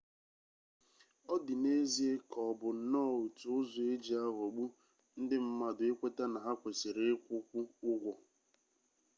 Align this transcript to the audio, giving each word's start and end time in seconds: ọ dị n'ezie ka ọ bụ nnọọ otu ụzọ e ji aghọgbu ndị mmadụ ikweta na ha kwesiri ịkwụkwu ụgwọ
ọ 1.33 1.35
dị 1.45 1.53
n'ezie 1.61 2.11
ka 2.31 2.39
ọ 2.49 2.51
bụ 2.59 2.69
nnọọ 2.79 3.11
otu 3.23 3.47
ụzọ 3.59 3.81
e 3.91 3.93
ji 4.03 4.13
aghọgbu 4.25 4.63
ndị 5.21 5.35
mmadụ 5.45 5.83
ikweta 5.91 6.23
na 6.33 6.39
ha 6.45 6.51
kwesiri 6.61 7.03
ịkwụkwu 7.13 7.59
ụgwọ 7.91 8.11